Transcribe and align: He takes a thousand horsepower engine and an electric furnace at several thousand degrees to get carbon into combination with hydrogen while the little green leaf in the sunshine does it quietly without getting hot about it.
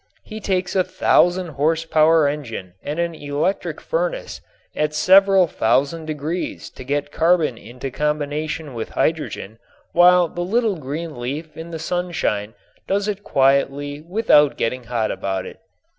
He 0.23 0.39
takes 0.39 0.75
a 0.75 0.83
thousand 0.83 1.49
horsepower 1.49 2.27
engine 2.27 2.73
and 2.81 2.97
an 2.97 3.13
electric 3.13 3.79
furnace 3.79 4.41
at 4.75 4.95
several 4.95 5.45
thousand 5.45 6.07
degrees 6.07 6.71
to 6.71 6.83
get 6.83 7.11
carbon 7.11 7.55
into 7.55 7.91
combination 7.91 8.73
with 8.73 8.89
hydrogen 8.97 9.59
while 9.91 10.27
the 10.27 10.41
little 10.41 10.77
green 10.77 11.19
leaf 11.19 11.55
in 11.55 11.69
the 11.69 11.77
sunshine 11.77 12.55
does 12.87 13.07
it 13.07 13.21
quietly 13.23 14.01
without 14.01 14.57
getting 14.57 14.85
hot 14.85 15.11
about 15.11 15.45
it. 15.45 15.59